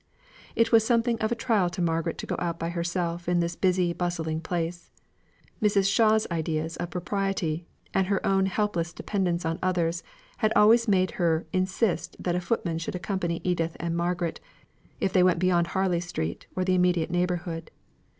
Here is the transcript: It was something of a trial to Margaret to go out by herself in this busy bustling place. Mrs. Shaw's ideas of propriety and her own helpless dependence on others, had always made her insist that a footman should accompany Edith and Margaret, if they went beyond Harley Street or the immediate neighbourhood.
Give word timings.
It 0.55 0.71
was 0.71 0.83
something 0.83 1.19
of 1.19 1.31
a 1.31 1.35
trial 1.35 1.69
to 1.69 1.79
Margaret 1.79 2.17
to 2.17 2.25
go 2.25 2.35
out 2.39 2.57
by 2.57 2.69
herself 2.69 3.29
in 3.29 3.39
this 3.39 3.55
busy 3.55 3.93
bustling 3.93 4.41
place. 4.41 4.89
Mrs. 5.61 5.93
Shaw's 5.93 6.25
ideas 6.31 6.75
of 6.77 6.89
propriety 6.89 7.67
and 7.93 8.07
her 8.07 8.25
own 8.25 8.47
helpless 8.47 8.93
dependence 8.93 9.45
on 9.45 9.59
others, 9.61 10.01
had 10.37 10.51
always 10.55 10.87
made 10.87 11.11
her 11.21 11.45
insist 11.53 12.15
that 12.19 12.33
a 12.35 12.41
footman 12.41 12.79
should 12.79 12.95
accompany 12.95 13.41
Edith 13.43 13.77
and 13.79 13.95
Margaret, 13.95 14.39
if 14.99 15.13
they 15.13 15.21
went 15.21 15.37
beyond 15.37 15.67
Harley 15.67 15.99
Street 15.99 16.47
or 16.55 16.65
the 16.65 16.73
immediate 16.73 17.11
neighbourhood. 17.11 17.69